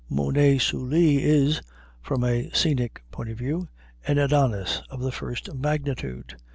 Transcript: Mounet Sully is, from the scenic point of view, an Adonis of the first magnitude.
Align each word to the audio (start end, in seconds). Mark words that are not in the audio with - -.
Mounet 0.09 0.59
Sully 0.59 1.21
is, 1.23 1.61
from 2.01 2.21
the 2.21 2.49
scenic 2.55 3.03
point 3.11 3.29
of 3.29 3.37
view, 3.37 3.67
an 4.07 4.17
Adonis 4.17 4.81
of 4.89 4.99
the 4.99 5.11
first 5.11 5.53
magnitude. 5.53 6.37